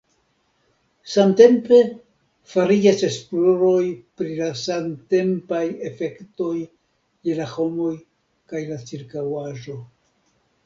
[1.15, 1.77] Samtempe
[2.53, 3.83] fariĝas esploroj
[4.21, 6.55] pri la samtempaj efektoj
[7.29, 7.91] je la homoj
[8.55, 9.77] kaj la ĉirkaŭaĵo.